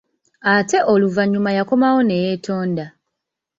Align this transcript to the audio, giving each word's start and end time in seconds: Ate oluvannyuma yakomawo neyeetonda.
Ate 0.53 0.77
oluvannyuma 0.91 1.49
yakomawo 1.57 1.99
neyeetonda. 2.03 2.85